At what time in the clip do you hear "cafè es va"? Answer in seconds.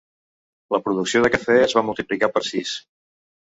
1.37-1.87